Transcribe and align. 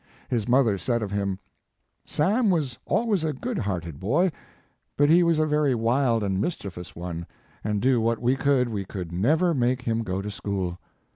His 0.29 0.47
mother 0.47 0.79
said 0.79 1.03
of 1.03 1.11
him; 1.11 1.37
"Sam 2.05 2.49
was 2.49 2.79
always 2.87 3.23
a 3.23 3.33
good 3.33 3.59
hearted 3.59 3.99
boy, 3.99 4.31
but 4.97 5.11
he 5.11 5.21
was 5.21 5.37
a 5.37 5.45
very 5.45 5.75
wild 5.75 6.23
and 6.23 6.41
mischievous 6.41 6.95
one, 6.95 7.27
and 7.63 7.83
do 7.83 8.01
what 8.01 8.17
we 8.19 8.35
could, 8.35 8.67
we 8.69 8.83
could 8.83 9.11
never 9.11 9.53
make 9.53 9.83
him 9.83 10.01
go 10.03 10.19
to 10.19 10.31
school. 10.31 10.79